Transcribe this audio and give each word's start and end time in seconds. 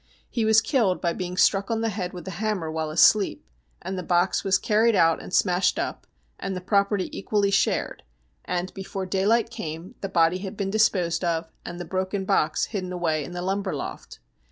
He 0.31 0.45
was 0.45 0.61
killed 0.61 0.99
by 0.99 1.13
being 1.13 1.37
struck 1.37 1.69
on 1.69 1.81
the 1.81 1.89
head 1.89 2.11
with 2.11 2.27
a 2.27 2.31
hammer 2.41 2.71
while 2.71 2.89
asleep, 2.89 3.45
and 3.83 3.99
the 3.99 4.01
box 4.01 4.43
was 4.43 4.57
carried 4.57 4.95
out 4.95 5.21
and 5.21 5.31
smashed 5.31 5.77
up, 5.77 6.07
and 6.39 6.55
the 6.55 6.59
property 6.59 7.15
equally 7.15 7.51
shared, 7.51 8.01
and, 8.43 8.73
before 8.73 9.05
daylight 9.05 9.51
came, 9.51 9.93
the 10.01 10.09
body 10.09 10.39
had 10.39 10.57
been 10.57 10.71
disposed 10.71 11.23
of, 11.23 11.51
and 11.63 11.79
the 11.79 11.85
broken 11.85 12.25
box 12.25 12.65
hidden 12.65 12.91
away 12.91 13.23
in 13.23 13.33
the 13.33 13.43
lumber 13.43 13.75
loft. 13.75 14.17